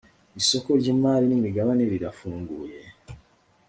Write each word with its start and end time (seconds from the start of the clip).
isoko 0.39 0.69
ry 0.79 0.87
imari 0.93 1.25
n 1.27 1.33
imigabane 1.37 1.83
rirafunguye 1.93 2.77